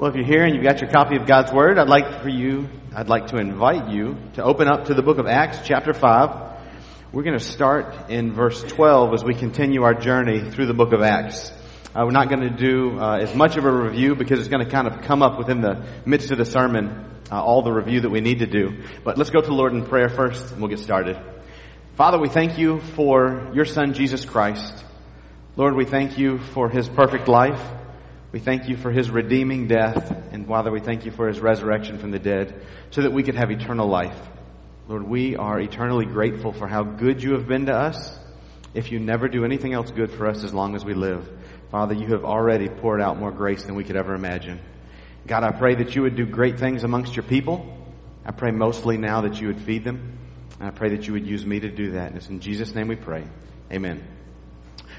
[0.00, 2.30] Well, if you're here and you've got your copy of God's Word, I'd like for
[2.30, 5.92] you, I'd like to invite you to open up to the book of Acts, chapter
[5.92, 6.58] 5.
[7.12, 10.94] We're going to start in verse 12 as we continue our journey through the book
[10.94, 11.52] of Acts.
[11.94, 14.64] Uh, we're not going to do uh, as much of a review because it's going
[14.64, 18.00] to kind of come up within the midst of the sermon, uh, all the review
[18.00, 18.82] that we need to do.
[19.04, 21.20] But let's go to the Lord in prayer first and we'll get started.
[21.96, 24.82] Father, we thank you for your Son, Jesus Christ.
[25.56, 27.60] Lord, we thank you for his perfect life.
[28.32, 31.98] We thank you for his redeeming death, and Father, we thank you for his resurrection
[31.98, 32.54] from the dead
[32.90, 34.16] so that we could have eternal life.
[34.86, 38.16] Lord, we are eternally grateful for how good you have been to us.
[38.72, 41.28] If you never do anything else good for us as long as we live,
[41.72, 44.60] Father, you have already poured out more grace than we could ever imagine.
[45.26, 47.76] God, I pray that you would do great things amongst your people.
[48.24, 50.18] I pray mostly now that you would feed them.
[50.60, 52.08] And I pray that you would use me to do that.
[52.08, 53.24] And it's in Jesus' name we pray.
[53.72, 54.19] Amen.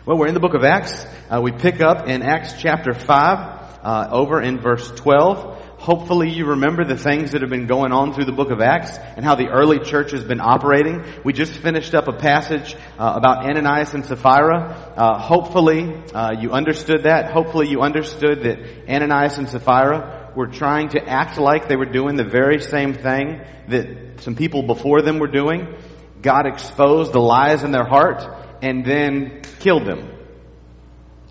[0.04, 1.06] Well, we're in the book of Acts.
[1.30, 3.06] Uh, we pick up in Acts chapter 5,
[3.84, 5.78] uh, over in verse 12.
[5.78, 8.98] Hopefully you remember the things that have been going on through the book of Acts
[8.98, 11.06] and how the early church has been operating.
[11.24, 14.94] We just finished up a passage uh, about Ananias and Sapphira.
[14.98, 17.32] Uh, hopefully uh, you understood that.
[17.32, 22.16] Hopefully you understood that Ananias and Sapphira were trying to act like they were doing
[22.16, 25.76] the very same thing that some people before them were doing.
[26.24, 30.12] God exposed the lies in their heart and then killed them,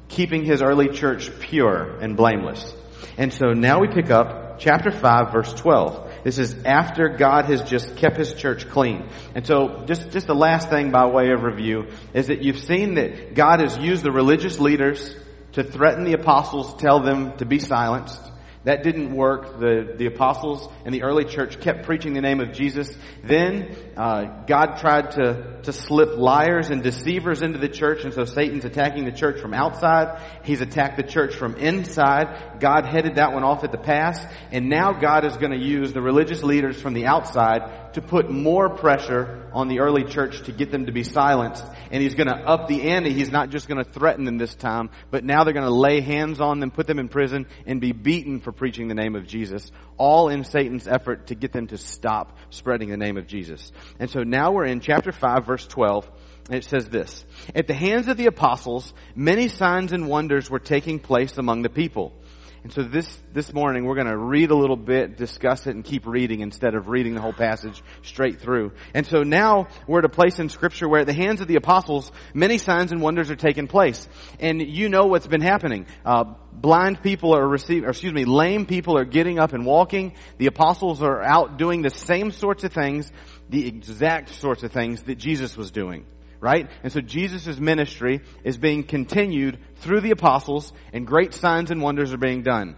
[0.09, 2.75] keeping his early church pure and blameless.
[3.17, 6.11] And so now we pick up chapter 5 verse 12.
[6.23, 9.09] This is after God has just kept his church clean.
[9.35, 12.95] And so just, just the last thing by way of review is that you've seen
[12.95, 15.17] that God has used the religious leaders
[15.53, 18.21] to threaten the apostles, tell them to be silenced.
[18.65, 19.59] That didn't work.
[19.59, 22.95] The, the apostles and the early church kept preaching the name of Jesus.
[23.25, 28.25] Then uh, God tried to, to slip liars and deceivers into the church, and so
[28.25, 30.23] Satan's attacking the church from outside.
[30.43, 32.61] He's attacked the church from inside.
[32.61, 35.93] God headed that one off at the pass, and now God is going to use
[35.93, 40.53] the religious leaders from the outside to put more pressure on the early church to
[40.53, 41.65] get them to be silenced.
[41.91, 43.13] And He's going to up the ante.
[43.13, 46.01] He's not just going to threaten them this time, but now they're going to lay
[46.01, 49.27] hands on them, put them in prison, and be beaten for preaching the name of
[49.27, 53.73] Jesus, all in Satan's effort to get them to stop spreading the name of Jesus.
[53.99, 56.11] And so now we're in chapter 5 verse 12,
[56.47, 57.25] and it says this,
[57.55, 61.69] At the hands of the apostles, many signs and wonders were taking place among the
[61.69, 62.15] people.
[62.63, 65.83] And so this, this morning we're going to read a little bit, discuss it, and
[65.83, 68.73] keep reading instead of reading the whole passage straight through.
[68.93, 71.57] And so now we're at a place in scripture where at the hands of the
[71.57, 74.07] apostles, many signs and wonders are taking place.
[74.41, 75.87] And you know what's been happening.
[76.05, 80.13] Uh, blind people are receiving, or excuse me, lame people are getting up and walking.
[80.37, 83.11] The apostles are out doing the same sorts of things,
[83.51, 86.07] the exact sorts of things that Jesus was doing
[86.41, 86.71] right?
[86.83, 92.13] And so Jesus' ministry is being continued through the apostles and great signs and wonders
[92.13, 92.77] are being done.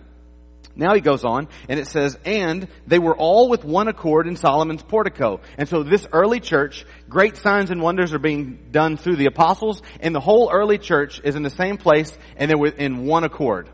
[0.75, 4.37] Now he goes on and it says, and they were all with one accord in
[4.37, 5.41] Solomon's portico.
[5.59, 9.83] And so this early church, great signs and wonders are being done through the apostles
[10.01, 13.69] and the whole early church is in the same place and they're in one accord.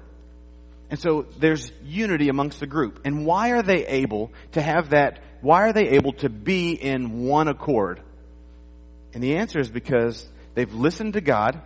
[0.90, 3.00] And so there's unity amongst the group.
[3.04, 7.26] And why are they able to have that, why are they able to be in
[7.26, 8.00] one accord?
[9.14, 11.60] And the answer is because they've listened to God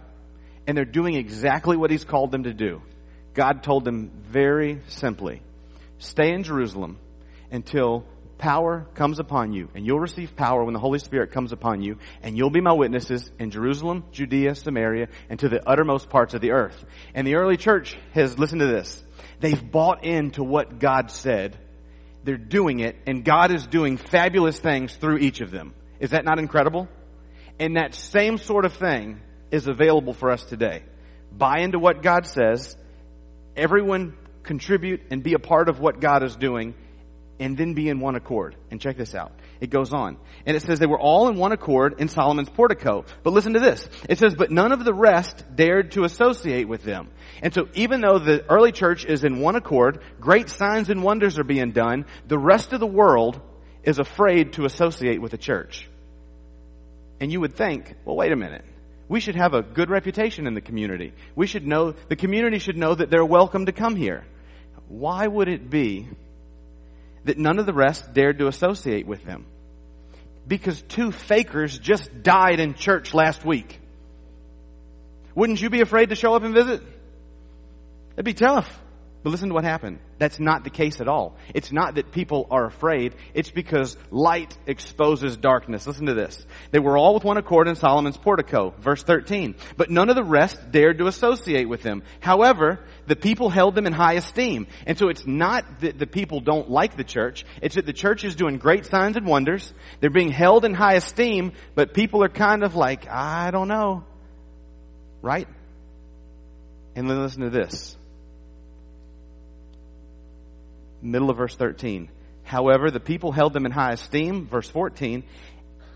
[0.67, 2.83] and they're doing exactly what He's called them to do.
[3.35, 5.43] God told them very simply,
[5.99, 6.99] stay in Jerusalem
[7.51, 8.05] until
[8.39, 11.99] power comes upon you and you'll receive power when the Holy Spirit comes upon you
[12.23, 16.41] and you'll be my witnesses in Jerusalem, Judea, Samaria, and to the uttermost parts of
[16.41, 16.85] the earth.
[17.15, 19.03] And the early church has listened to this.
[19.41, 21.57] They've bought into what God said.
[22.25, 25.75] They're doing it and God is doing fabulous things through each of them.
[26.01, 26.89] Is that not incredible?
[27.59, 30.83] And that same sort of thing is available for us today.
[31.31, 32.77] Buy into what God says,
[33.57, 36.75] everyone contribute and be a part of what God is doing,
[37.39, 38.57] and then be in one accord.
[38.71, 39.33] And check this out.
[39.63, 40.17] It goes on.
[40.45, 43.05] And it says they were all in one accord in Solomon's portico.
[43.23, 43.89] But listen to this.
[44.09, 47.11] It says, but none of the rest dared to associate with them.
[47.43, 51.39] And so even though the early church is in one accord, great signs and wonders
[51.39, 53.41] are being done, the rest of the world
[53.85, 55.89] is afraid to associate with the church.
[57.21, 58.65] And you would think, well, wait a minute.
[59.09, 61.13] We should have a good reputation in the community.
[61.37, 64.25] We should know, the community should know that they're welcome to come here.
[64.89, 66.09] Why would it be
[67.25, 69.47] that none of the rest dared to associate with them?
[70.47, 73.81] Because two fakers just died in church last week.
[75.35, 76.83] Wouldn't you be afraid to show up and visit?
[78.15, 78.79] It'd be tough.
[79.23, 80.01] But listen to what happened.
[80.19, 81.37] That's not the case at all.
[81.55, 83.15] It's not that people are afraid.
[83.35, 85.87] It's because light exposes darkness.
[85.87, 86.45] Listen to this.
[86.73, 88.75] They were all with one accord in Solomon's portico.
[88.81, 89.55] Verse 13.
[89.77, 92.03] But none of the rest dared to associate with them.
[92.19, 94.67] However, the people held them in high esteem.
[94.87, 97.45] And so it's not that the people don't like the church.
[97.61, 99.73] It's that the church is doing great signs and wonders.
[100.01, 104.05] They're being held in high esteem, but people are kind of like, I don't know.
[105.21, 105.47] Right?
[106.97, 107.97] And then listen to this
[111.03, 112.09] middle of verse 13.
[112.45, 115.25] However, the people held them in high esteem, verse 14,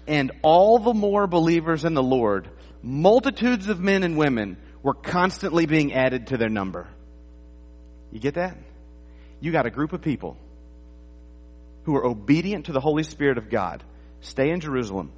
[0.06, 2.48] and all the more believers in the Lord,
[2.82, 6.86] multitudes of men and women were constantly being added to their number.
[8.12, 8.56] You get that?
[9.40, 10.36] You got a group of people
[11.84, 13.82] who are obedient to the Holy Spirit of God.
[14.20, 15.12] Stay in Jerusalem.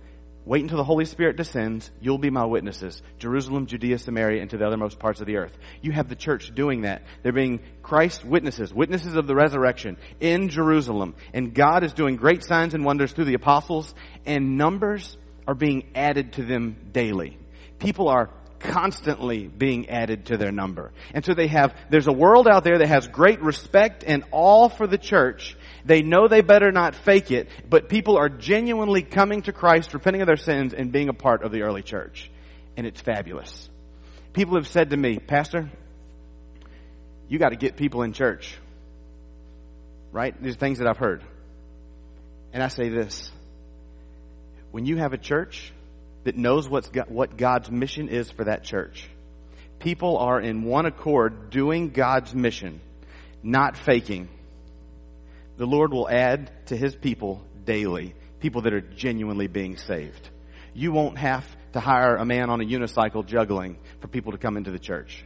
[0.48, 1.90] Wait until the Holy Spirit descends.
[2.00, 3.02] You'll be my witnesses.
[3.18, 5.54] Jerusalem, Judea, Samaria, and to the othermost parts of the earth.
[5.82, 7.02] You have the church doing that.
[7.22, 11.16] They're being Christ witnesses, witnesses of the resurrection in Jerusalem.
[11.34, 15.90] And God is doing great signs and wonders through the apostles, and numbers are being
[15.94, 17.36] added to them daily.
[17.78, 20.92] People are constantly being added to their number.
[21.12, 24.70] And so they have, there's a world out there that has great respect and awe
[24.70, 29.40] for the church, they know they better not fake it, but people are genuinely coming
[29.42, 32.30] to Christ, repenting of their sins, and being a part of the early church.
[32.76, 33.70] And it's fabulous.
[34.34, 35.70] People have said to me, Pastor,
[37.28, 38.54] you got to get people in church.
[40.12, 40.40] Right?
[40.42, 41.22] These are things that I've heard.
[42.52, 43.30] And I say this.
[44.70, 45.72] When you have a church
[46.24, 49.08] that knows what's got, what God's mission is for that church,
[49.78, 52.82] people are in one accord doing God's mission,
[53.42, 54.28] not faking
[55.58, 60.30] the Lord will add to his people daily people that are genuinely being saved.
[60.74, 64.56] You won't have to hire a man on a unicycle juggling for people to come
[64.56, 65.24] into the church.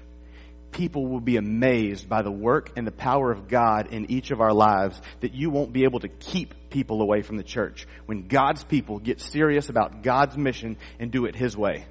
[0.71, 4.41] People will be amazed by the work and the power of God in each of
[4.41, 8.27] our lives that you won't be able to keep people away from the church when
[8.27, 11.85] God's people get serious about God's mission and do it His way.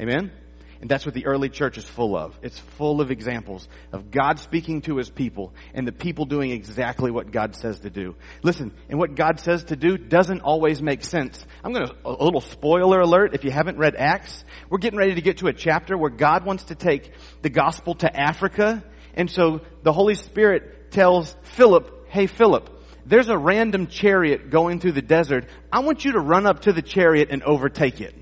[0.00, 0.30] Amen?
[0.80, 2.38] And that's what the early church is full of.
[2.42, 7.10] It's full of examples of God speaking to his people and the people doing exactly
[7.10, 8.16] what God says to do.
[8.42, 11.44] Listen, and what God says to do doesn't always make sense.
[11.62, 14.42] I'm going to, a little spoiler alert if you haven't read Acts.
[14.70, 17.12] We're getting ready to get to a chapter where God wants to take
[17.42, 18.82] the gospel to Africa.
[19.12, 22.70] And so the Holy Spirit tells Philip, hey Philip,
[23.04, 25.46] there's a random chariot going through the desert.
[25.70, 28.14] I want you to run up to the chariot and overtake it.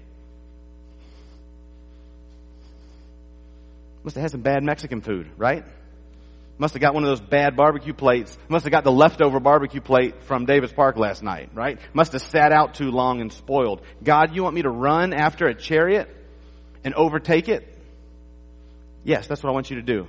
[4.09, 5.67] Must have had some bad Mexican food, right?
[6.57, 8.39] Must have got one of those bad barbecue plates.
[8.49, 11.79] Must have got the leftover barbecue plate from Davis Park last night, right?
[11.93, 13.83] Must have sat out too long and spoiled.
[14.03, 16.09] God, you want me to run after a chariot
[16.85, 17.69] and overtake it?
[19.05, 20.07] Yes, that's what I want you to do.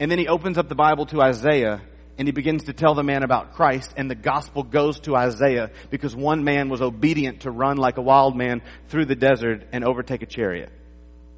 [0.00, 1.82] And then he opens up the Bible to Isaiah
[2.18, 5.70] and he begins to tell the man about Christ and the gospel goes to Isaiah
[5.88, 9.84] because one man was obedient to run like a wild man through the desert and
[9.84, 10.72] overtake a chariot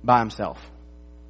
[0.03, 0.72] by himself.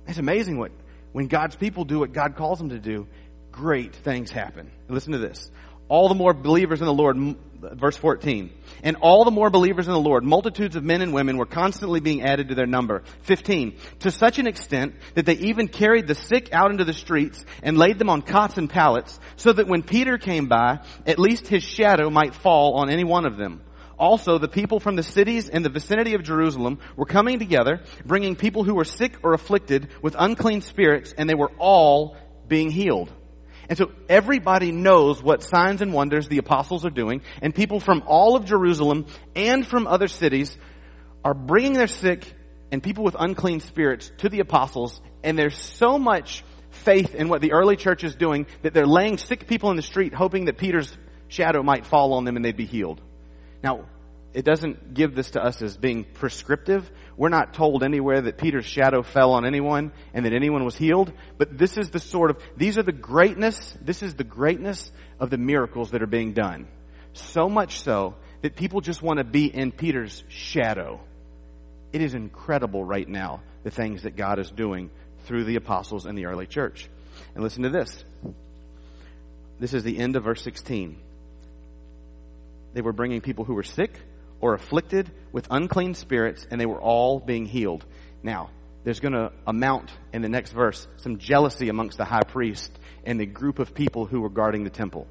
[0.07, 0.73] It's amazing what,
[1.13, 3.07] when God's people do what God calls them to do,
[3.51, 4.71] great things happen.
[4.89, 5.51] Listen to this.
[5.89, 8.51] All the more believers in the Lord, verse 14.
[8.83, 12.01] And all the more believers in the Lord, multitudes of men and women were constantly
[12.01, 13.03] being added to their number.
[13.23, 13.77] 15.
[14.01, 17.77] To such an extent that they even carried the sick out into the streets and
[17.77, 21.63] laid them on cots and pallets so that when Peter came by, at least his
[21.63, 23.61] shadow might fall on any one of them.
[24.03, 28.35] Also, the people from the cities in the vicinity of Jerusalem were coming together, bringing
[28.35, 32.17] people who were sick or afflicted with unclean spirits, and they were all
[32.49, 33.13] being healed.
[33.69, 38.03] And so everybody knows what signs and wonders the apostles are doing, and people from
[38.09, 39.07] all of Jerusalem
[39.37, 40.59] and from other cities
[41.25, 42.27] are bringing their sick
[42.73, 47.41] and people with unclean spirits to the apostles, and there's so much faith in what
[47.41, 50.59] the early church is doing that they're laying sick people in the street hoping that
[50.59, 50.93] Peter's
[51.29, 53.01] shadow might fall on them and they'd be healed.
[53.63, 53.85] Now,
[54.35, 56.91] it doesn't give this to us as being prescriptive.
[57.17, 61.13] We're not told anywhere that Peter's shadow fell on anyone and that anyone was healed.
[61.37, 65.29] But this is the sort of, these are the greatness, this is the greatness of
[65.29, 66.67] the miracles that are being done.
[67.13, 71.01] So much so that people just want to be in Peter's shadow.
[71.93, 74.91] It is incredible right now, the things that God is doing
[75.25, 76.89] through the apostles and the early church.
[77.35, 78.03] And listen to this.
[79.61, 80.99] This is the end of verse 16.
[82.73, 84.01] They were bringing people who were sick
[84.43, 87.87] or afflicted with unclean spirits, and they were all being healed.
[88.23, 88.51] Now,
[88.85, 92.71] there's going to amount in the next verse some jealousy amongst the high priest
[93.05, 95.07] and the group of people who were guarding the temple.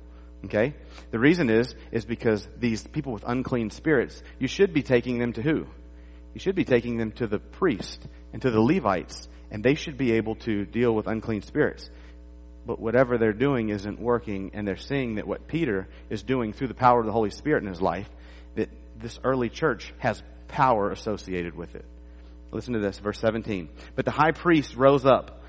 [0.45, 0.75] Okay?
[1.11, 5.33] The reason is, is because these people with unclean spirits, you should be taking them
[5.33, 5.65] to who?
[6.33, 9.97] You should be taking them to the priest and to the Levites, and they should
[9.97, 11.89] be able to deal with unclean spirits.
[12.65, 16.67] but whatever they're doing isn't working, and they're seeing that what Peter is doing through
[16.67, 18.09] the power of the Holy Spirit in his life,
[18.55, 18.69] that
[19.01, 21.85] this early church has power associated with it.
[22.51, 23.69] Listen to this, verse 17.
[23.95, 25.41] But the high priest rose up,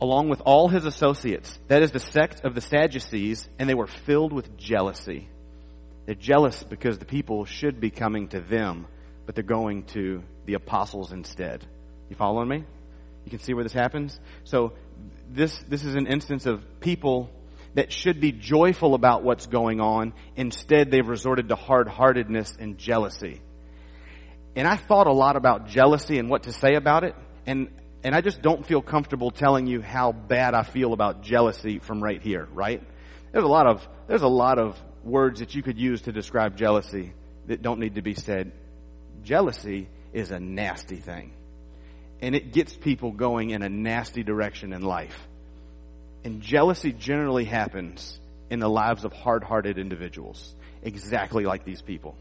[0.00, 3.86] along with all his associates, that is the sect of the Sadducees, and they were
[3.86, 5.28] filled with jealousy.
[6.06, 8.86] They're jealous because the people should be coming to them,
[9.24, 11.64] but they're going to the apostles instead.
[12.10, 12.64] You following me?
[13.24, 14.20] You can see where this happens?
[14.44, 14.74] So
[15.30, 17.30] this, this is an instance of people
[17.74, 20.12] that should be joyful about what's going on.
[20.36, 23.40] Instead, they've resorted to hard-heartedness and jealousy.
[24.56, 27.14] And I thought a lot about jealousy and what to say about it.
[27.46, 27.68] And,
[28.04, 32.02] and I just don't feel comfortable telling you how bad I feel about jealousy from
[32.02, 32.82] right here, right?
[33.32, 36.56] There's a lot of, there's a lot of words that you could use to describe
[36.56, 37.12] jealousy
[37.46, 38.52] that don't need to be said.
[39.22, 41.32] Jealousy is a nasty thing
[42.24, 45.28] and it gets people going in a nasty direction in life.
[46.24, 48.18] And jealousy generally happens
[48.50, 52.16] in the lives of hard-hearted individuals, exactly like these people.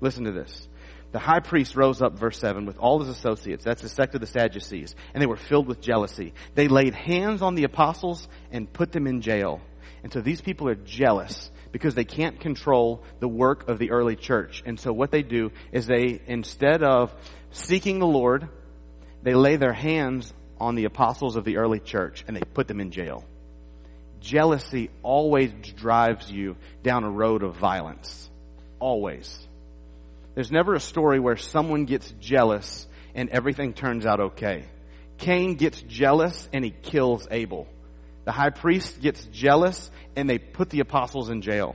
[0.00, 0.68] Listen to this.
[1.10, 3.64] The high priest rose up, verse 7, with all his associates.
[3.64, 4.94] That's the sect of the Sadducees.
[5.14, 6.34] And they were filled with jealousy.
[6.54, 9.60] They laid hands on the apostles and put them in jail.
[10.02, 14.16] And so these people are jealous because they can't control the work of the early
[14.16, 14.62] church.
[14.66, 17.12] And so what they do is they, instead of
[17.50, 18.48] seeking the Lord,
[19.22, 22.80] they lay their hands on the apostles of the early church and they put them
[22.80, 23.24] in jail.
[24.20, 28.28] Jealousy always drives you down a road of violence.
[28.80, 29.46] Always.
[30.34, 34.64] There's never a story where someone gets jealous and everything turns out okay.
[35.18, 37.66] Cain gets jealous and he kills Abel.
[38.24, 41.74] The high priest gets jealous and they put the apostles in jail.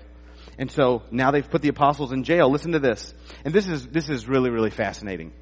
[0.57, 2.49] And so now they've put the apostles in jail.
[2.49, 3.13] Listen to this.
[3.43, 5.33] And this is, this is really, really fascinating.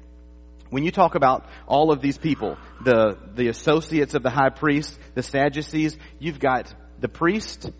[0.70, 4.98] When you talk about all of these people, the, the associates of the high priest,
[5.14, 7.70] the Sadducees, you've got the priest,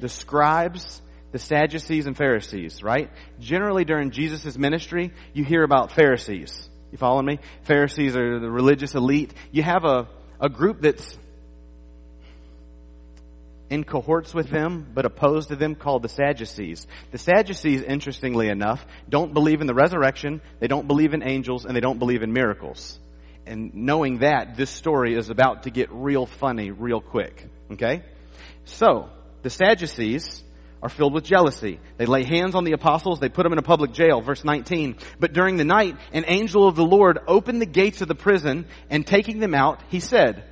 [0.00, 3.10] the scribes, the Sadducees and Pharisees, right?
[3.40, 6.68] Generally during Jesus' ministry, you hear about Pharisees.
[6.90, 7.38] You follow me?
[7.62, 9.32] Pharisees are the religious elite.
[9.50, 10.08] You have a,
[10.38, 11.16] a group that's
[13.70, 16.86] in cohorts with them, but opposed to them called the Sadducees.
[17.12, 21.74] The Sadducees, interestingly enough, don't believe in the resurrection, they don't believe in angels, and
[21.74, 22.98] they don't believe in miracles.
[23.46, 27.48] And knowing that, this story is about to get real funny real quick.
[27.70, 28.02] Okay?
[28.64, 29.10] So,
[29.42, 30.42] the Sadducees
[30.82, 31.78] are filled with jealousy.
[31.96, 34.20] They lay hands on the apostles, they put them in a public jail.
[34.20, 34.96] Verse 19.
[35.20, 38.66] But during the night, an angel of the Lord opened the gates of the prison,
[38.90, 40.44] and taking them out, he said,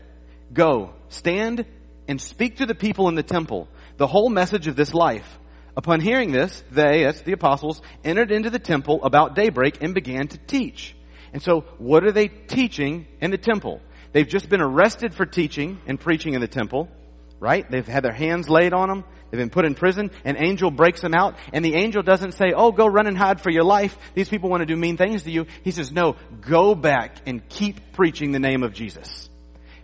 [0.53, 1.67] Go, stand
[2.09, 5.39] and speak to the people in the temple the whole message of this life.
[5.77, 10.27] Upon hearing this, they, that's the apostles, entered into the temple about daybreak and began
[10.29, 10.97] to teach.
[11.33, 13.81] And so, what are they teaching in the temple?
[14.13, 16.89] They've just been arrested for teaching and preaching in the temple,
[17.41, 17.69] right?
[17.69, 19.05] They've had their hands laid on them.
[19.31, 20.11] They've been put in prison.
[20.25, 21.37] An angel breaks them out.
[21.53, 23.97] And the angel doesn't say, oh, go run and hide for your life.
[24.15, 25.47] These people want to do mean things to you.
[25.65, 29.29] He says, no, go back and keep preaching the name of Jesus.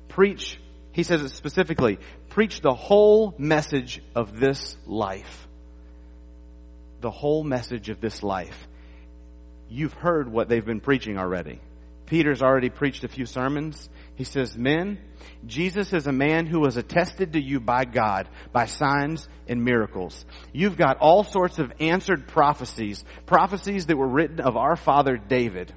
[0.08, 0.58] Preach
[0.96, 1.98] he says it specifically,
[2.30, 5.46] preach the whole message of this life.
[7.02, 8.66] The whole message of this life.
[9.68, 11.60] You've heard what they've been preaching already.
[12.06, 13.88] Peter's already preached a few sermons.
[14.14, 14.98] He says, men,
[15.44, 20.24] Jesus is a man who was attested to you by God by signs and miracles.
[20.52, 25.74] You've got all sorts of answered prophecies, prophecies that were written of our father David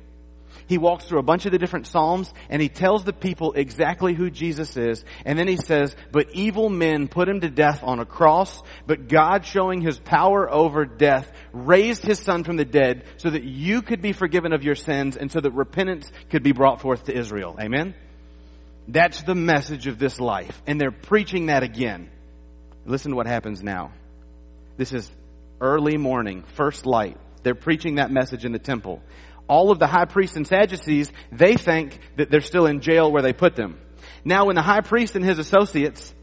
[0.67, 4.13] he walks through a bunch of the different Psalms and he tells the people exactly
[4.13, 5.03] who Jesus is.
[5.25, 9.07] And then he says, but evil men put him to death on a cross, but
[9.07, 13.81] God showing his power over death raised his son from the dead so that you
[13.81, 17.17] could be forgiven of your sins and so that repentance could be brought forth to
[17.17, 17.57] Israel.
[17.59, 17.95] Amen?
[18.87, 20.61] That's the message of this life.
[20.65, 22.09] And they're preaching that again.
[22.85, 23.91] Listen to what happens now.
[24.77, 25.09] This is
[25.61, 27.17] early morning, first light.
[27.43, 29.01] They're preaching that message in the temple
[29.49, 33.23] all of the high priests and Sadducees, they think that they're still in jail where
[33.23, 33.79] they put them.
[34.23, 36.13] Now when the high priest and his associates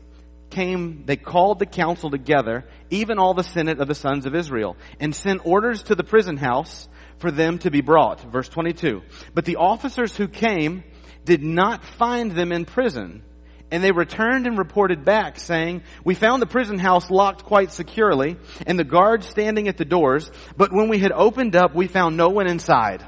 [0.51, 4.77] came, they called the council together, even all the senate of the sons of Israel,
[5.01, 8.21] and sent orders to the prison house for them to be brought.
[8.21, 9.03] Verse 22.
[9.35, 10.85] But the officers who came
[11.25, 13.23] did not find them in prison,
[13.73, 18.37] and they returned and reported back saying, we found the prison house locked quite securely
[18.67, 22.17] and the guards standing at the doors, but when we had opened up, we found
[22.17, 23.05] no one inside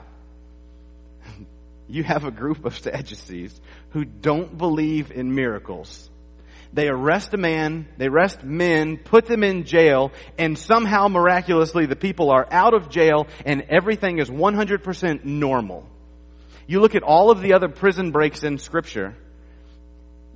[1.89, 3.59] you have a group of Sadducees
[3.91, 6.11] who don't believe in miracles.
[6.73, 11.97] They arrest a man, they arrest men, put them in jail, and somehow miraculously the
[11.97, 15.89] people are out of jail and everything is 100% normal.
[16.67, 19.17] You look at all of the other prison breaks in scripture,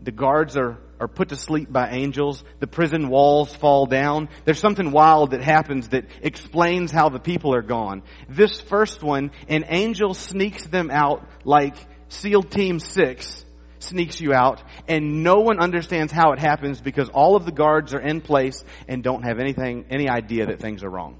[0.02, 2.42] the guards are, are put to sleep by angels.
[2.60, 4.28] The prison walls fall down.
[4.44, 8.02] There's something wild that happens that explains how the people are gone.
[8.28, 11.76] This first one, an angel sneaks them out like
[12.08, 13.44] SEAL Team 6
[13.78, 17.94] sneaks you out and no one understands how it happens because all of the guards
[17.94, 21.18] are in place and don't have anything, any idea that things are wrong.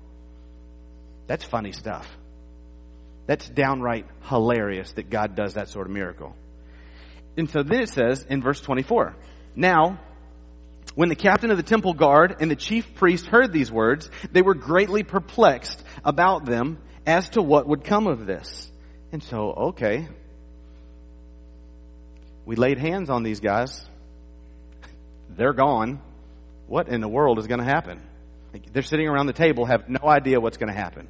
[1.27, 2.09] That's funny stuff.
[3.27, 6.37] That's downright hilarious that God does that sort of miracle.
[7.37, 9.17] And so then it says in verse 24,
[9.57, 9.99] Now,
[10.95, 14.43] when the captain of the temple guard and the chief priest heard these words, they
[14.43, 18.71] were greatly perplexed about them as to what would come of this.
[19.11, 20.09] And so, okay,
[22.45, 23.85] we laid hands on these guys.
[25.31, 26.01] They're gone.
[26.67, 28.01] What in the world is going to happen?
[28.73, 31.09] They're sitting around the table, have no idea what's going to happen.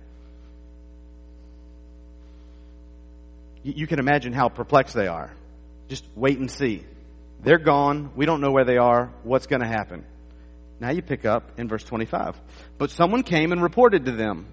[3.65, 5.33] You can imagine how perplexed they are.
[5.93, 6.87] Just wait and see.
[7.43, 8.13] They're gone.
[8.17, 9.13] We don't know where they are.
[9.25, 10.07] What's going to happen?
[10.81, 12.35] Now you pick up in verse 25.
[12.79, 14.47] But someone came and reported to them,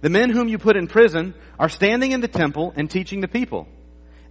[0.00, 3.28] the men whom you put in prison are standing in the temple and teaching the
[3.28, 3.68] people.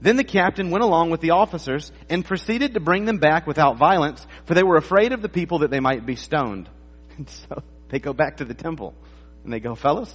[0.01, 3.77] Then the captain went along with the officers and proceeded to bring them back without
[3.77, 6.67] violence, for they were afraid of the people that they might be stoned.
[7.19, 8.95] And so they go back to the temple
[9.43, 10.11] and they go, fellas,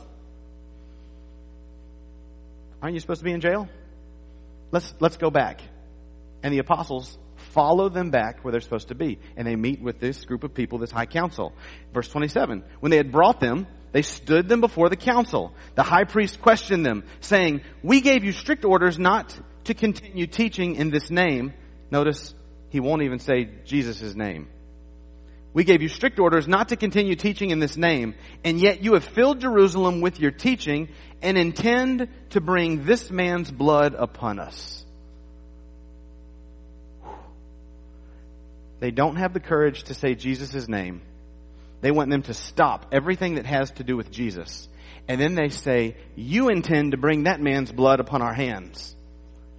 [2.82, 3.68] aren't you supposed to be in jail?
[4.72, 5.60] Let's, let's go back.
[6.42, 7.18] And the apostles
[7.52, 9.18] follow them back where they're supposed to be.
[9.36, 11.52] And they meet with this group of people, this high council.
[11.92, 12.64] Verse 27.
[12.80, 15.52] When they had brought them, they stood them before the council.
[15.74, 20.76] The high priest questioned them, saying, We gave you strict orders not to continue teaching
[20.76, 21.52] in this name.
[21.90, 22.34] Notice
[22.70, 24.48] he won't even say Jesus' name.
[25.54, 28.94] We gave you strict orders not to continue teaching in this name, and yet you
[28.94, 30.88] have filled Jerusalem with your teaching
[31.20, 34.86] and intend to bring this man's blood upon us.
[38.82, 41.02] They don't have the courage to say Jesus' name.
[41.82, 44.68] They want them to stop everything that has to do with Jesus.
[45.06, 48.96] And then they say, you intend to bring that man's blood upon our hands.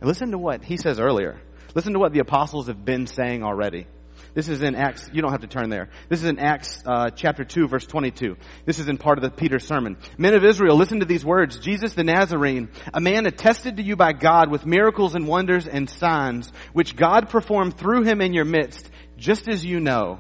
[0.02, 1.40] And listen to what he says earlier.
[1.74, 3.88] Listen to what the apostles have been saying already.
[4.34, 5.90] This is in Acts, you don't have to turn there.
[6.10, 8.36] This is in Acts uh, chapter 2 verse 22.
[8.66, 9.98] This is in part of the Peter sermon.
[10.18, 11.60] Men of Israel, listen to these words.
[11.60, 15.88] Jesus the Nazarene, a man attested to you by God with miracles and wonders and
[15.88, 20.20] signs, which God performed through him in your midst, just as you know.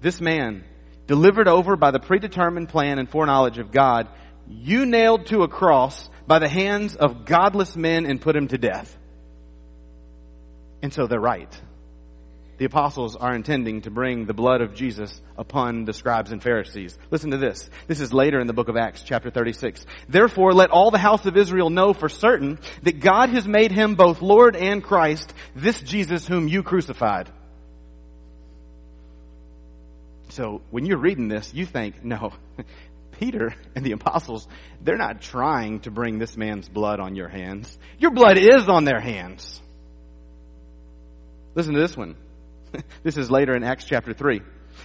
[0.00, 0.64] This man,
[1.06, 4.08] delivered over by the predetermined plan and foreknowledge of God,
[4.48, 8.58] you nailed to a cross by the hands of godless men and put him to
[8.58, 8.96] death.
[10.82, 11.60] And so they're right.
[12.56, 16.96] The apostles are intending to bring the blood of Jesus upon the scribes and Pharisees.
[17.10, 17.68] Listen to this.
[17.88, 19.84] This is later in the book of Acts, chapter 36.
[20.08, 23.96] Therefore, let all the house of Israel know for certain that God has made him
[23.96, 27.28] both Lord and Christ, this Jesus whom you crucified.
[30.34, 32.32] So when you're reading this, you think, no,
[33.20, 34.48] Peter and the apostles,
[34.80, 37.78] they're not trying to bring this man's blood on your hands.
[37.98, 39.62] Your blood is on their hands.
[41.54, 42.16] Listen to this one.
[43.04, 44.42] this is later in Acts chapter 3.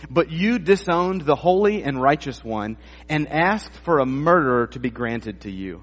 [0.07, 2.77] But you disowned the holy and righteous one
[3.09, 5.81] and asked for a murderer to be granted to you.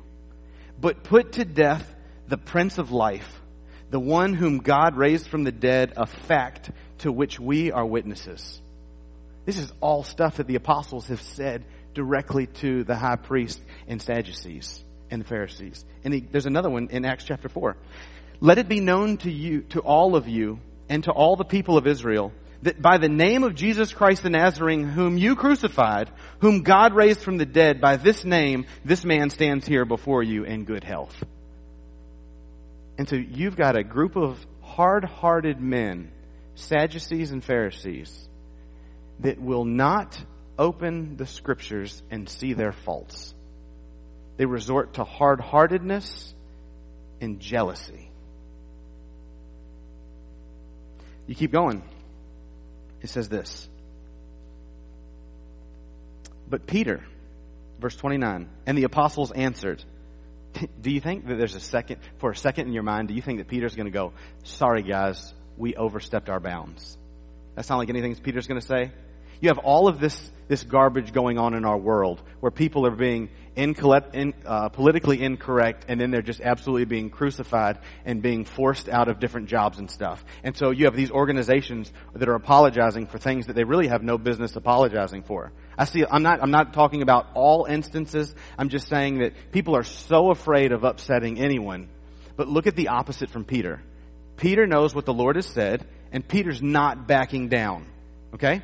[0.80, 1.92] But put to death
[2.28, 3.40] the prince of life,
[3.90, 8.60] the one whom God raised from the dead, a fact to which we are witnesses.
[9.46, 14.02] This is all stuff that the apostles have said directly to the high priest and
[14.02, 15.84] Sadducees and the Pharisees.
[16.04, 17.76] And he, there's another one in Acts chapter 4.
[18.40, 21.78] Let it be known to you, to all of you, and to all the people
[21.78, 22.32] of Israel,
[22.62, 27.20] that by the name of Jesus Christ the Nazarene, whom you crucified, whom God raised
[27.20, 31.24] from the dead, by this name, this man stands here before you in good health.
[32.98, 36.10] And so you've got a group of hard-hearted men,
[36.56, 38.28] Sadducees and Pharisees,
[39.20, 40.18] that will not
[40.58, 43.34] open the scriptures and see their faults.
[44.36, 46.34] They resort to hard heartedness
[47.20, 48.10] and jealousy.
[51.26, 51.82] You keep going.
[53.02, 53.68] It says this.
[56.48, 57.04] But Peter,
[57.80, 59.82] verse 29, and the apostles answered,
[60.80, 63.22] do you think that there's a second, for a second in your mind, do you
[63.22, 64.12] think that Peter's going to go,
[64.44, 66.96] sorry guys, we overstepped our bounds?
[67.56, 68.92] That sound like anything Peter's going to say?
[69.40, 72.94] You have all of this, this garbage going on in our world where people are
[72.94, 78.88] being in, uh, politically incorrect and then they're just absolutely being crucified and being forced
[78.88, 80.24] out of different jobs and stuff.
[80.44, 84.02] And so you have these organizations that are apologizing for things that they really have
[84.02, 85.52] no business apologizing for.
[85.78, 88.34] I see, I'm not, I'm not talking about all instances.
[88.58, 91.88] I'm just saying that people are so afraid of upsetting anyone.
[92.36, 93.82] But look at the opposite from Peter.
[94.36, 97.86] Peter knows what the Lord has said And Peter's not backing down.
[98.34, 98.62] Okay?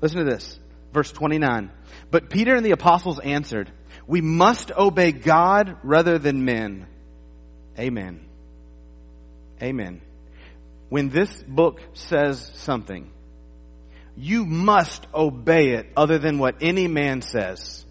[0.00, 0.58] Listen to this.
[0.92, 1.70] Verse 29.
[2.10, 3.70] But Peter and the apostles answered,
[4.06, 6.86] we must obey God rather than men.
[7.78, 8.26] Amen.
[9.62, 10.00] Amen.
[10.88, 13.12] When this book says something,
[14.16, 17.84] you must obey it other than what any man says.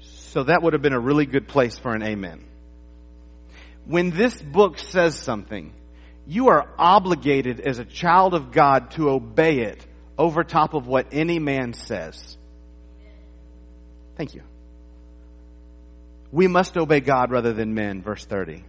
[0.00, 2.44] So that would have been a really good place for an amen.
[3.84, 5.72] When this book says something,
[6.30, 9.84] you are obligated as a child of God to obey it
[10.16, 12.36] over top of what any man says.
[14.16, 14.42] Thank you.
[16.30, 18.62] We must obey God rather than men, verse 30.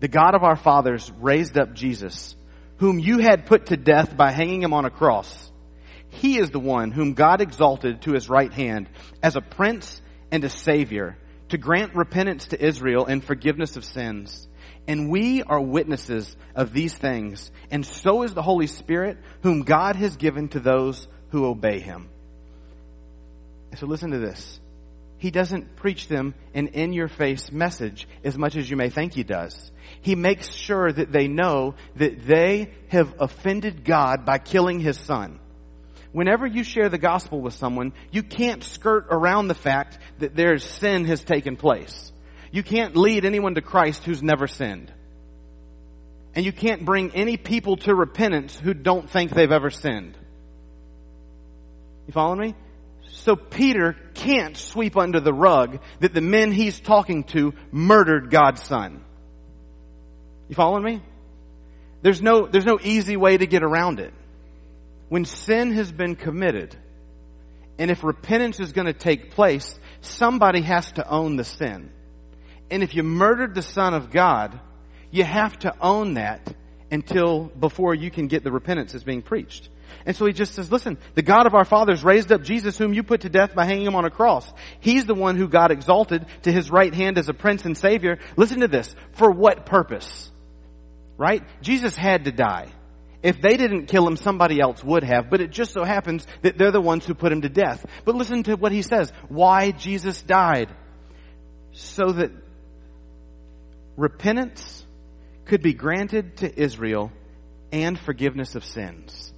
[0.00, 2.34] The God of our fathers raised up Jesus,
[2.78, 5.52] whom you had put to death by hanging him on a cross.
[6.08, 8.88] He is the one whom God exalted to his right hand
[9.22, 11.16] as a prince and a savior
[11.50, 14.48] to grant repentance to Israel and forgiveness of sins.
[14.90, 19.94] And we are witnesses of these things, and so is the Holy Spirit, whom God
[19.94, 22.08] has given to those who obey him.
[23.76, 24.58] So listen to this.
[25.18, 29.14] He doesn't preach them an in your face message as much as you may think
[29.14, 29.70] he does.
[30.00, 35.38] He makes sure that they know that they have offended God by killing his son.
[36.10, 40.64] Whenever you share the gospel with someone, you can't skirt around the fact that there's
[40.64, 42.10] sin has taken place.
[42.50, 44.92] You can't lead anyone to Christ who's never sinned.
[46.34, 50.16] And you can't bring any people to repentance who don't think they've ever sinned.
[52.06, 52.54] You follow me?
[53.12, 58.62] So Peter can't sweep under the rug that the men he's talking to murdered God's
[58.62, 59.04] son.
[60.48, 61.02] You following me?
[62.02, 64.14] There's no, there's no easy way to get around it.
[65.08, 66.76] When sin has been committed,
[67.78, 71.90] and if repentance is going to take place, somebody has to own the sin.
[72.70, 74.58] And if you murdered the son of God,
[75.10, 76.54] you have to own that
[76.90, 79.68] until before you can get the repentance that's being preached.
[80.06, 82.94] And so he just says, listen, the God of our fathers raised up Jesus whom
[82.94, 84.50] you put to death by hanging him on a cross.
[84.80, 88.18] He's the one who God exalted to his right hand as a prince and savior.
[88.36, 88.94] Listen to this.
[89.12, 90.30] For what purpose?
[91.18, 91.42] Right?
[91.60, 92.68] Jesus had to die.
[93.22, 96.56] If they didn't kill him, somebody else would have, but it just so happens that
[96.56, 97.84] they're the ones who put him to death.
[98.06, 99.12] But listen to what he says.
[99.28, 100.74] Why Jesus died.
[101.72, 102.30] So that
[104.00, 104.86] repentance
[105.44, 107.12] could be granted to Israel
[107.70, 109.30] and forgiveness of sins.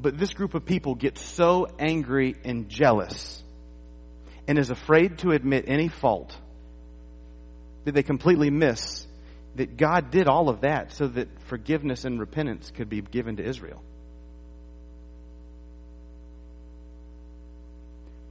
[0.00, 3.40] But this group of people gets so angry and jealous
[4.48, 6.36] and is afraid to admit any fault
[7.84, 9.06] that they completely miss
[9.54, 13.44] that God did all of that so that forgiveness and repentance could be given to
[13.44, 13.80] Israel.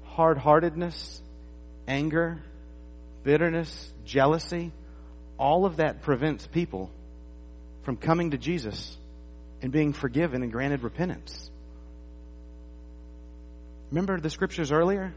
[0.04, 1.22] Hard heartedness,
[1.92, 2.40] anger,
[3.24, 4.72] bitterness, jealousy,
[5.38, 6.90] all of that prevents people
[7.84, 8.98] from coming to Jesus
[9.62, 11.52] and being forgiven and granted repentance.
[13.90, 15.14] Remember the scriptures earlier?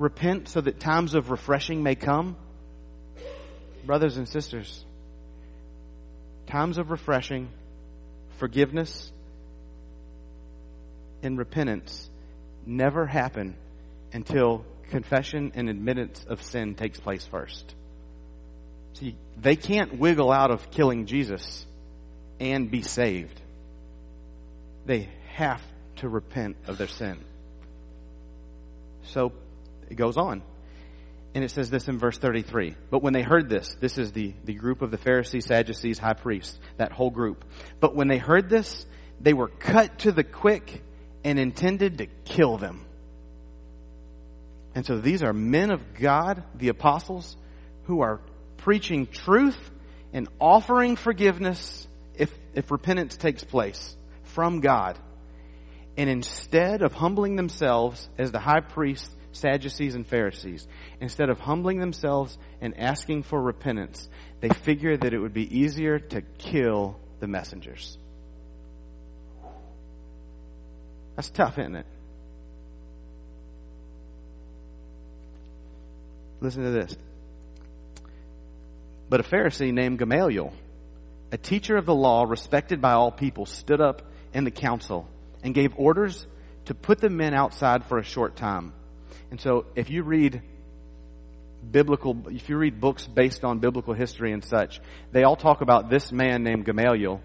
[0.00, 2.36] Repent so that times of refreshing may come.
[3.86, 4.84] Brothers and sisters,
[6.46, 7.48] times of refreshing,
[8.38, 9.12] forgiveness,
[11.22, 12.10] and repentance
[12.66, 13.54] never happen
[14.12, 17.74] until confession and admittance of sin takes place first.
[18.92, 21.66] See, they can't wiggle out of killing Jesus
[22.38, 23.40] and be saved.
[24.84, 25.62] They have
[25.96, 27.18] to repent of their sin.
[29.04, 29.32] So
[29.88, 30.42] it goes on.
[31.34, 32.76] And it says this in verse 33.
[32.90, 36.12] But when they heard this, this is the, the group of the Pharisees, Sadducees, high
[36.12, 37.46] priests, that whole group.
[37.80, 38.84] But when they heard this,
[39.18, 40.82] they were cut to the quick
[41.24, 42.84] and intended to kill them.
[44.74, 47.36] And so these are men of God, the apostles,
[47.84, 48.20] who are
[48.58, 49.70] preaching truth
[50.12, 54.98] and offering forgiveness if, if repentance takes place from God.
[55.96, 60.66] And instead of humbling themselves as the high priests, Sadducees, and Pharisees,
[61.00, 64.08] instead of humbling themselves and asking for repentance,
[64.40, 67.96] they figure that it would be easier to kill the messengers.
[71.16, 71.86] That's tough, isn't it?
[76.42, 76.96] Listen to this.
[79.08, 80.52] But a Pharisee named Gamaliel,
[81.30, 84.02] a teacher of the law respected by all people, stood up
[84.34, 85.08] in the council
[85.44, 86.26] and gave orders
[86.64, 88.72] to put the men outside for a short time.
[89.30, 90.42] And so if you read
[91.70, 94.80] biblical, if you read books based on biblical history and such,
[95.12, 97.20] they all talk about this man named Gamaliel,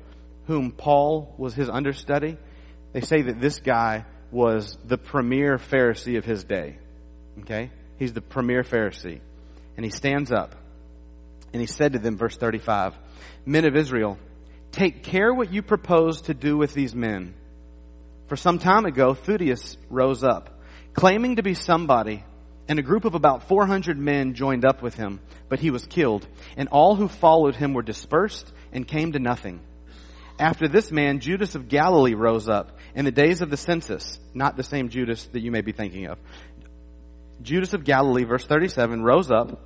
[0.45, 2.37] whom Paul was his understudy.
[2.93, 6.77] They say that this guy was the premier Pharisee of his day.
[7.39, 7.71] Okay?
[7.97, 9.21] He's the premier Pharisee.
[9.75, 10.55] And he stands up
[11.53, 12.97] And he said to them, verse 35,
[13.45, 14.17] Men of Israel,
[14.71, 17.33] take care what you propose to do with these men.
[18.27, 20.61] For some time ago, Theudas rose up,
[20.93, 22.23] claiming to be somebody,
[22.67, 26.27] and a group of about 400 men joined up with him, but he was killed,
[26.57, 29.61] and all who followed him were dispersed and came to nothing.
[30.37, 34.57] After this man, Judas of Galilee rose up in the days of the census, not
[34.57, 36.19] the same Judas that you may be thinking of.
[37.41, 39.61] Judas of Galilee, verse 37, rose up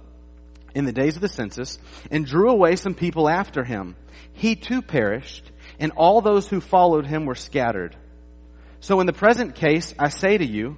[0.75, 1.77] in the days of the census
[2.09, 3.95] and drew away some people after him.
[4.33, 7.95] He too perished, and all those who followed him were scattered.
[8.79, 10.77] So in the present case, I say to you,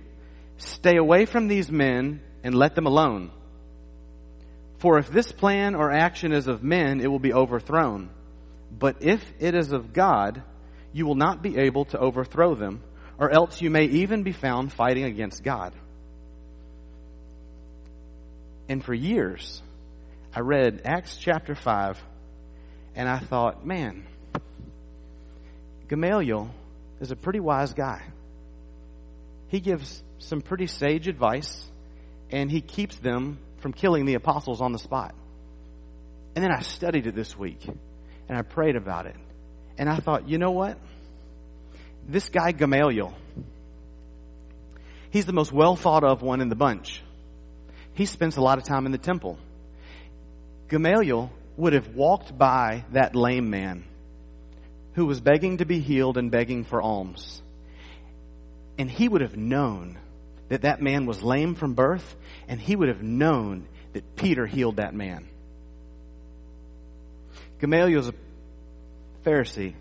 [0.57, 3.31] stay away from these men and let them alone.
[4.79, 8.09] For if this plan or action is of men, it will be overthrown.
[8.77, 10.43] But if it is of God,
[10.91, 12.83] you will not be able to overthrow them,
[13.17, 15.73] or else you may even be found fighting against God.
[18.69, 19.61] And for years,
[20.33, 22.01] I read Acts chapter 5,
[22.95, 24.05] and I thought, man,
[25.89, 26.49] Gamaliel
[27.01, 28.01] is a pretty wise guy.
[29.49, 31.69] He gives some pretty sage advice,
[32.31, 35.13] and he keeps them from killing the apostles on the spot.
[36.35, 37.67] And then I studied it this week,
[38.27, 39.15] and I prayed about it.
[39.77, 40.77] And I thought, you know what?
[42.07, 43.13] This guy Gamaliel,
[45.11, 47.01] he's the most well thought of one in the bunch.
[47.93, 49.37] He spends a lot of time in the temple.
[50.69, 53.85] Gamaliel would have walked by that lame man
[54.93, 57.41] who was begging to be healed and begging for alms.
[58.77, 59.99] And he would have known
[60.49, 62.15] that that man was lame from birth,
[62.47, 65.27] and he would have known that Peter healed that man.
[67.59, 68.13] Gamaliel is a
[69.23, 69.73] Pharisee.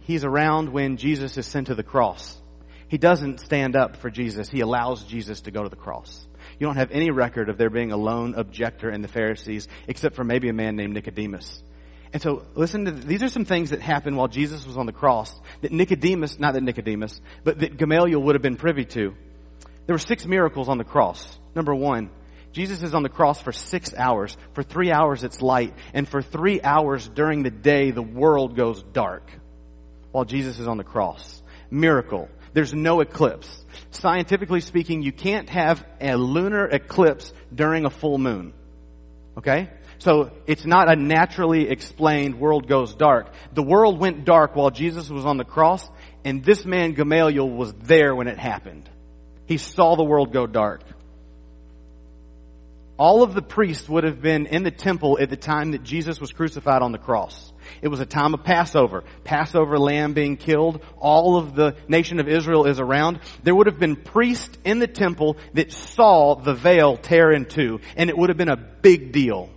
[0.00, 2.40] He's around when Jesus is sent to the cross.
[2.88, 4.48] He doesn't stand up for Jesus.
[4.48, 6.26] He allows Jesus to go to the cross.
[6.60, 10.14] You don't have any record of there being a lone objector in the Pharisees, except
[10.14, 11.62] for maybe a man named Nicodemus.
[12.12, 14.92] And so, listen to, these are some things that happened while Jesus was on the
[14.92, 19.14] cross that Nicodemus, not that Nicodemus, but that Gamaliel would have been privy to.
[19.86, 21.38] There were six miracles on the cross.
[21.54, 22.10] Number one,
[22.52, 24.36] Jesus is on the cross for six hours.
[24.52, 25.72] For three hours it's light.
[25.94, 29.30] And for three hours during the day, the world goes dark
[30.12, 31.42] while Jesus is on the cross.
[31.70, 32.28] Miracle.
[32.52, 33.64] There's no eclipse.
[33.90, 38.52] Scientifically speaking, you can't have a lunar eclipse during a full moon.
[39.38, 39.70] Okay?
[39.98, 43.32] So it's not a naturally explained world goes dark.
[43.52, 45.88] The world went dark while Jesus was on the cross,
[46.24, 48.88] and this man Gamaliel was there when it happened.
[49.46, 50.82] He saw the world go dark.
[53.00, 56.20] All of the priests would have been in the temple at the time that Jesus
[56.20, 57.50] was crucified on the cross.
[57.80, 59.04] It was a time of Passover.
[59.24, 60.84] Passover lamb being killed.
[60.98, 63.20] All of the nation of Israel is around.
[63.42, 67.80] There would have been priests in the temple that saw the veil tear in two,
[67.96, 69.48] and it would have been a big deal.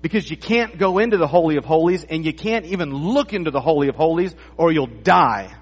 [0.00, 3.50] Because you can't go into the Holy of Holies, and you can't even look into
[3.50, 5.52] the Holy of Holies, or you'll die.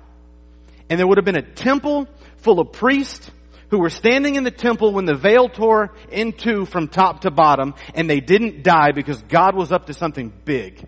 [0.90, 3.30] And there would have been a temple full of priests
[3.74, 7.30] who were standing in the temple when the veil tore in two from top to
[7.30, 10.86] bottom, and they didn't die because God was up to something big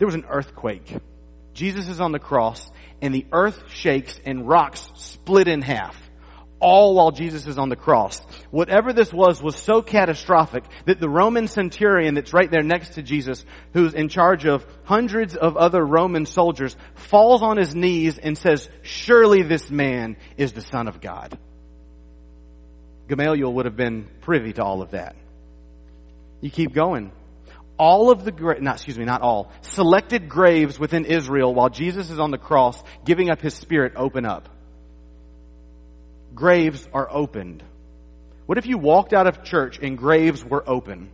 [0.00, 0.96] there was an earthquake.
[1.52, 2.72] Jesus is on the cross
[3.02, 5.94] and the earth shakes and rocks split in half.
[6.58, 8.20] All while Jesus is on the cross.
[8.50, 13.02] Whatever this was was so catastrophic that the Roman centurion that's right there next to
[13.02, 18.36] Jesus, who's in charge of hundreds of other Roman soldiers, falls on his knees and
[18.36, 21.38] says, surely this man is the son of God.
[23.08, 25.14] Gamaliel would have been privy to all of that.
[26.40, 27.12] You keep going
[27.80, 32.10] all of the, gra- not, excuse me, not all, selected graves within Israel while Jesus
[32.10, 34.50] is on the cross giving up his spirit open up.
[36.34, 37.64] Graves are opened.
[38.50, 41.12] What if you walked out of church and graves were open?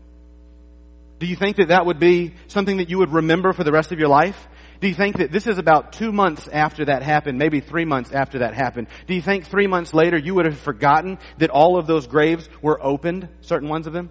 [1.18, 3.92] Do you think that that would be something that you would remember for the rest
[3.92, 4.48] of your life?
[4.80, 8.10] Do you think that this is about two months after that happened, maybe three months
[8.10, 8.86] after that happened?
[9.06, 12.48] Do you think three months later you would have forgotten that all of those graves
[12.62, 14.08] were opened, certain ones of them?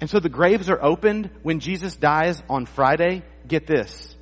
[0.00, 3.22] And so the graves are opened when Jesus dies on Friday.
[3.46, 4.15] Get this.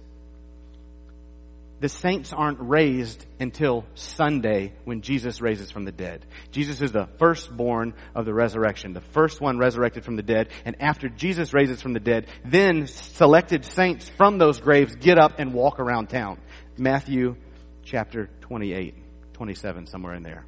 [1.84, 6.24] The saints aren't raised until Sunday when Jesus raises from the dead.
[6.50, 10.48] Jesus is the firstborn of the resurrection, the first one resurrected from the dead.
[10.64, 15.32] And after Jesus raises from the dead, then selected saints from those graves get up
[15.38, 16.40] and walk around town.
[16.78, 17.36] Matthew
[17.82, 18.94] chapter 28,
[19.34, 20.46] 27, somewhere in there.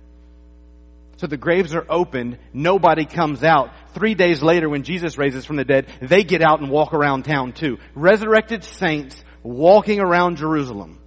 [1.18, 2.38] So the graves are opened.
[2.54, 3.74] Nobody comes out.
[3.92, 7.26] Three days later, when Jesus raises from the dead, they get out and walk around
[7.26, 7.76] town too.
[7.94, 11.00] Resurrected saints walking around Jerusalem.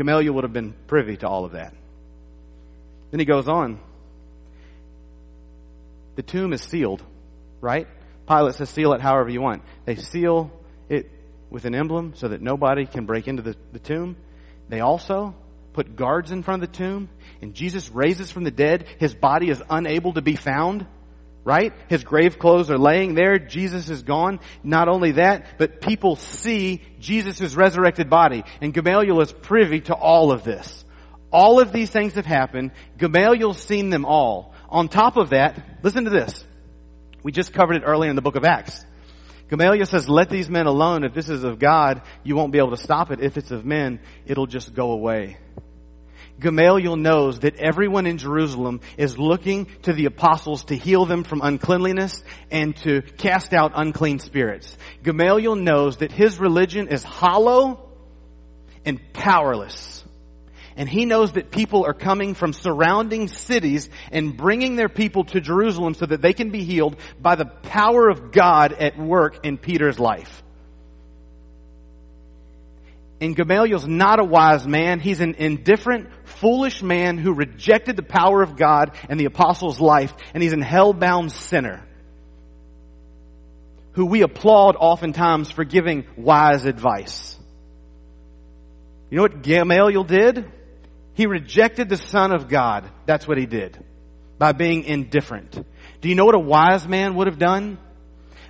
[0.00, 1.74] Gamaliel would have been privy to all of that.
[3.10, 3.78] Then he goes on.
[6.16, 7.02] The tomb is sealed.
[7.60, 7.86] right?
[8.26, 9.62] Pilate says seal it however you want.
[9.84, 10.50] They seal
[10.88, 11.10] it
[11.50, 14.16] with an emblem so that nobody can break into the, the tomb.
[14.70, 15.34] They also
[15.74, 17.10] put guards in front of the tomb
[17.42, 18.86] and Jesus raises from the dead.
[18.98, 20.86] His body is unable to be found.
[21.42, 21.72] Right?
[21.88, 23.38] His grave clothes are laying there.
[23.38, 24.40] Jesus is gone.
[24.62, 28.44] Not only that, but people see Jesus' resurrected body.
[28.60, 30.84] And Gamaliel is privy to all of this.
[31.32, 32.72] All of these things have happened.
[32.98, 34.54] Gamaliel's seen them all.
[34.68, 36.44] On top of that, listen to this.
[37.22, 38.84] We just covered it earlier in the book of Acts.
[39.48, 41.04] Gamaliel says, let these men alone.
[41.04, 43.20] If this is of God, you won't be able to stop it.
[43.20, 45.38] If it's of men, it'll just go away.
[46.40, 51.42] Gamaliel knows that everyone in Jerusalem is looking to the apostles to heal them from
[51.42, 54.76] uncleanliness and to cast out unclean spirits.
[55.02, 57.90] Gamaliel knows that his religion is hollow
[58.84, 60.02] and powerless.
[60.76, 65.40] And he knows that people are coming from surrounding cities and bringing their people to
[65.40, 69.58] Jerusalem so that they can be healed by the power of God at work in
[69.58, 70.42] Peter's life.
[73.20, 74.98] And Gamaliel's not a wise man.
[74.98, 76.08] He's an indifferent,
[76.40, 80.62] foolish man who rejected the power of God and the apostles' life, and he's an
[80.62, 81.86] hell-bound sinner
[83.92, 87.36] who we applaud oftentimes for giving wise advice.
[89.10, 90.50] You know what Gamaliel did?
[91.14, 92.88] He rejected the Son of God.
[93.06, 93.76] That's what he did.
[94.38, 95.66] By being indifferent.
[96.00, 97.78] Do you know what a wise man would have done?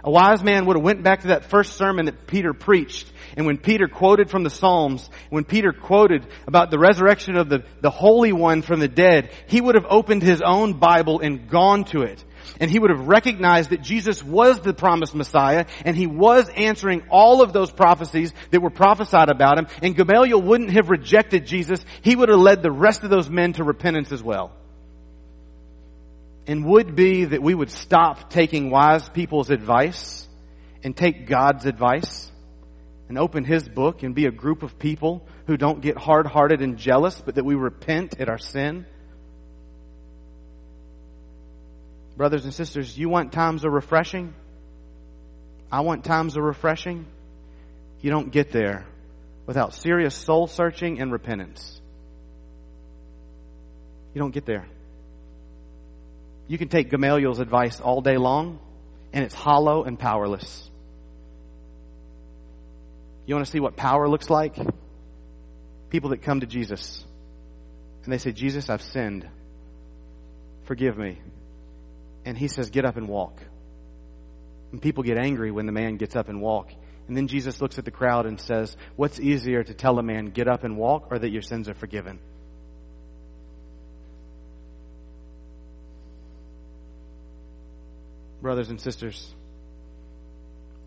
[0.02, 3.10] A wise man would have went back to that first sermon that Peter preached.
[3.36, 7.64] And when Peter quoted from the Psalms, when Peter quoted about the resurrection of the,
[7.80, 11.84] the Holy One from the dead, he would have opened his own Bible and gone
[11.84, 12.24] to it
[12.58, 17.02] and he would have recognized that Jesus was the promised Messiah and he was answering
[17.10, 21.84] all of those prophecies that were prophesied about him and Gamaliel wouldn't have rejected Jesus.
[22.02, 24.52] He would have led the rest of those men to repentance as well.
[26.50, 30.28] And would be that we would stop taking wise people's advice
[30.82, 32.30] and take God's advice
[33.08, 36.76] and open his book and be a group of people who don't get hard-hearted and
[36.76, 38.84] jealous, but that we repent at our sin
[42.20, 44.34] Brothers and sisters, you want times of refreshing?
[45.72, 47.06] I want times of refreshing.
[48.02, 48.84] You don't get there
[49.46, 51.80] without serious soul searching and repentance.
[54.12, 54.68] You don't get there.
[56.50, 58.58] You can take Gamaliel's advice all day long,
[59.12, 60.68] and it's hollow and powerless.
[63.24, 64.56] You want to see what power looks like?
[65.90, 67.04] People that come to Jesus
[68.02, 69.28] and they say, Jesus, I've sinned.
[70.64, 71.20] Forgive me
[72.24, 73.40] and he says, get up and walk.
[74.72, 76.72] And people get angry when the man gets up and walk.
[77.06, 80.30] And then Jesus looks at the crowd and says, what's easier to tell a man,
[80.30, 82.18] get up and walk, or that your sins are forgiven?
[88.40, 89.35] Brothers and sisters,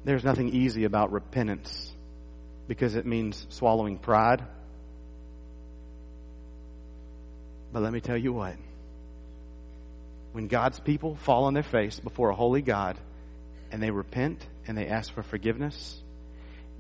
[0.06, 1.92] there's nothing easy about repentance
[2.68, 4.44] because it means swallowing pride.
[7.72, 8.56] But let me tell you what
[10.34, 12.98] when God's people fall on their face before a holy God
[13.72, 16.02] and they repent and they ask for forgiveness,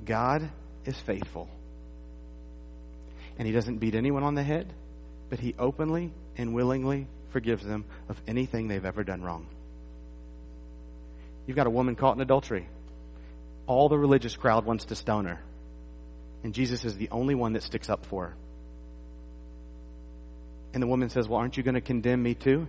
[0.03, 0.49] God
[0.85, 1.47] is faithful.
[3.37, 4.73] And He doesn't beat anyone on the head,
[5.29, 9.47] but He openly and willingly forgives them of anything they've ever done wrong.
[11.45, 12.67] You've got a woman caught in adultery.
[13.67, 15.41] All the religious crowd wants to stone her.
[16.43, 18.35] And Jesus is the only one that sticks up for her.
[20.73, 22.67] And the woman says, Well, aren't you going to condemn me too?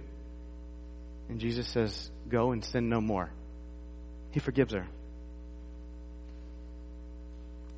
[1.29, 3.31] And Jesus says, Go and sin no more.
[4.31, 4.87] He forgives her.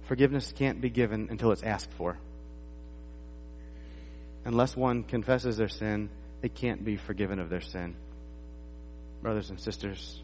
[0.09, 2.18] Forgiveness can't be given until it's asked for.
[4.44, 6.09] Unless one confesses their sin,
[6.40, 7.96] they can't be forgiven of their sin.
[9.22, 10.22] Brothers and sisters,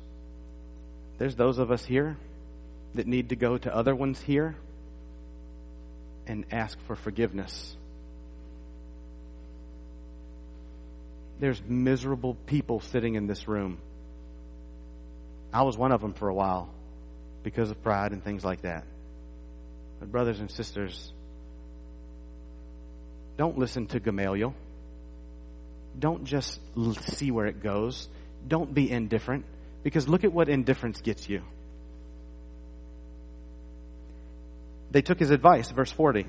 [1.22, 2.16] there's those of us here
[2.96, 4.56] that need to go to other ones here
[6.26, 7.76] and ask for forgiveness
[11.38, 13.78] there's miserable people sitting in this room.
[15.52, 16.68] I was one of them for a while
[17.44, 18.85] because of pride and things like that.
[20.00, 21.12] But, brothers and sisters,
[23.37, 24.54] don't listen to Gamaliel.
[25.96, 26.58] Don't just
[27.14, 28.08] see where it goes.
[28.48, 29.44] Don't be indifferent
[29.83, 31.42] because look at what indifference gets you.
[34.90, 36.26] They took his advice, verse 40.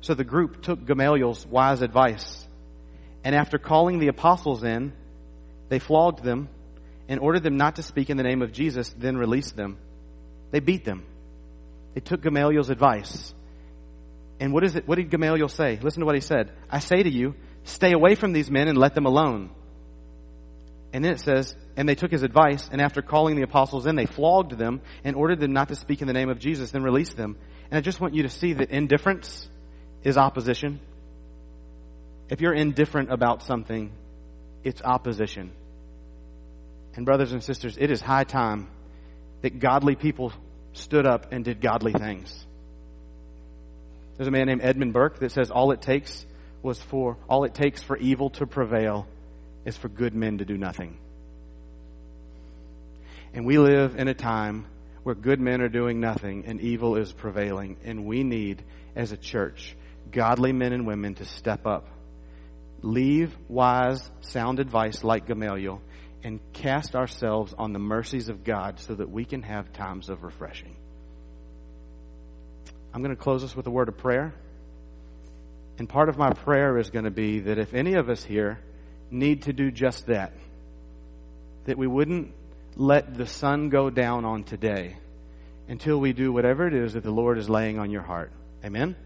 [0.00, 2.46] So the group took Gamaliel's wise advice
[3.24, 4.92] and after calling the apostles in,
[5.68, 6.48] they flogged them
[7.08, 9.78] and ordered them not to speak in the name of Jesus, then released them.
[10.50, 11.04] They beat them.
[11.94, 13.34] They took Gamaliel's advice.
[14.40, 14.88] And what is it?
[14.88, 15.78] What did Gamaliel say?
[15.80, 16.52] Listen to what he said.
[16.70, 19.50] I say to you, stay away from these men and let them alone.
[20.92, 23.96] And then it says, and they took his advice, and after calling the apostles in,
[23.96, 26.82] they flogged them and ordered them not to speak in the name of Jesus, then
[26.82, 27.38] released them.
[27.70, 29.48] And I just want you to see that indifference
[30.04, 30.80] is opposition.
[32.28, 33.92] If you're indifferent about something,
[34.64, 35.52] it's opposition.
[36.94, 38.68] And brothers and sisters, it is high time
[39.40, 40.32] that godly people
[40.74, 42.46] stood up and did godly things.
[44.16, 46.26] There's a man named Edmund Burke that says all it takes
[46.62, 49.06] was for, all it takes for evil to prevail
[49.64, 50.98] is for good men to do nothing.
[53.34, 54.66] And we live in a time
[55.02, 57.76] where good men are doing nothing and evil is prevailing.
[57.84, 58.62] And we need,
[58.94, 59.74] as a church,
[60.10, 61.88] godly men and women to step up.
[62.82, 65.80] Leave wise, sound advice like Gamaliel
[66.24, 70.22] and cast ourselves on the mercies of God so that we can have times of
[70.22, 70.76] refreshing.
[72.94, 74.34] I'm going to close us with a word of prayer.
[75.78, 78.60] And part of my prayer is going to be that if any of us here
[79.12, 80.32] need to do just that,
[81.64, 82.32] that we wouldn't
[82.76, 84.96] let the sun go down on today
[85.68, 88.32] until we do whatever it is that the Lord is laying on your heart.
[88.64, 88.96] Amen?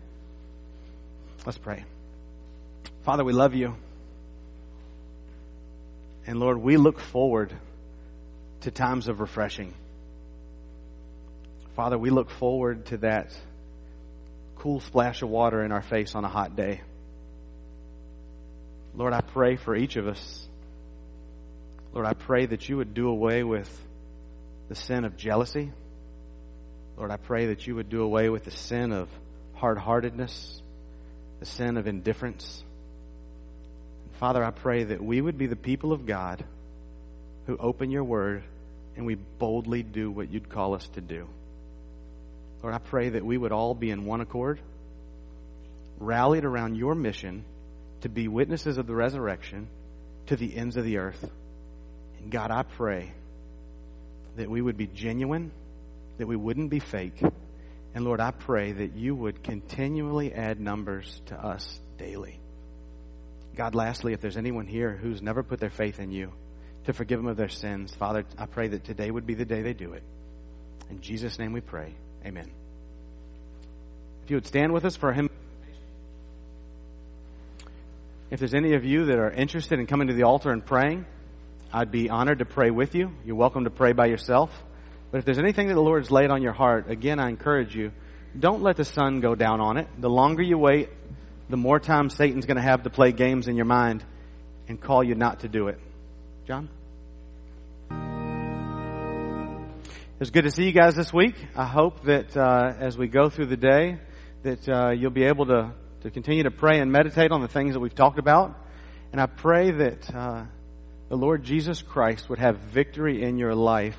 [1.45, 1.85] Let's pray.
[3.03, 3.77] Father, we love you.
[6.27, 7.53] And Lord, we look forward
[8.63, 9.73] to times of refreshing.
[11.77, 13.37] Father, we look forward to that
[14.57, 16.81] cool splash of water in our face on a hot day.
[18.97, 20.49] Lord, I pray for each of us.
[21.93, 23.71] Lord, I pray that you would do away with
[24.69, 25.71] the sin of jealousy.
[26.97, 29.09] Lord, I pray that you would do away with the sin of
[29.55, 30.63] hard heartedness,
[31.41, 32.65] the sin of indifference.
[34.19, 36.43] Father, I pray that we would be the people of God
[37.47, 38.45] who open your word
[38.97, 41.29] and we boldly do what you'd call us to do.
[42.63, 44.59] Lord, I pray that we would all be in one accord,
[45.99, 47.45] rallied around your mission
[48.07, 49.67] to be witnesses of the resurrection
[50.27, 51.29] to the ends of the earth.
[52.21, 53.11] And God, I pray
[54.37, 55.51] that we would be genuine,
[56.19, 57.21] that we wouldn't be fake.
[57.95, 62.39] And Lord, I pray that you would continually add numbers to us daily.
[63.57, 66.31] God, lastly, if there's anyone here who's never put their faith in you
[66.85, 69.63] to forgive them of their sins, Father, I pray that today would be the day
[69.63, 70.05] they do it.
[70.91, 71.97] In Jesus' name we pray.
[72.25, 72.53] Amen.
[74.23, 75.29] If you would stand with us for hymn.
[78.29, 81.07] If there's any of you that are interested in coming to the altar and praying,
[81.73, 83.13] I'd be honored to pray with you.
[83.25, 84.51] You're welcome to pray by yourself.
[85.13, 87.93] But if there's anything that the Lord's laid on your heart, again, I encourage you,
[88.37, 89.87] don't let the sun go down on it.
[90.01, 90.89] The longer you wait,
[91.49, 94.05] the more time Satan's going to have to play games in your mind
[94.67, 95.79] and call you not to do it.
[96.49, 96.69] John?
[100.19, 101.37] It's good to see you guys this week.
[101.55, 103.99] I hope that uh, as we go through the day,
[104.43, 105.73] that uh, you'll be able to,
[106.07, 108.57] to continue to pray and meditate on the things that we've talked about.
[109.11, 110.45] And I pray that uh,
[111.09, 113.99] the Lord Jesus Christ would have victory in your life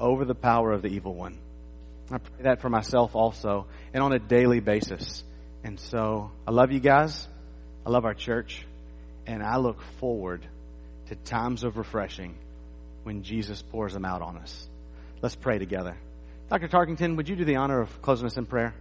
[0.00, 1.38] over the power of the evil one.
[2.10, 5.22] I pray that for myself also and on a daily basis.
[5.62, 7.28] And so I love you guys.
[7.86, 8.66] I love our church.
[9.24, 10.44] And I look forward
[11.06, 12.34] to times of refreshing
[13.04, 14.68] when Jesus pours them out on us.
[15.22, 15.96] Let's pray together.
[16.50, 16.66] Dr.
[16.66, 18.74] Tarkington, would you do the honor of closing us in prayer?